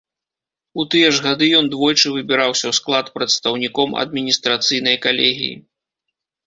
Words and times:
У 0.83 0.85
тыя 0.95 1.09
ж 1.17 1.25
гады 1.25 1.49
ён 1.59 1.65
двойчы 1.75 2.07
выбіраўся 2.15 2.65
ў 2.71 2.79
склад 2.79 3.05
прадстаўніком 3.19 3.89
адміністрацыйнай 4.07 4.97
калегіі. 5.07 5.55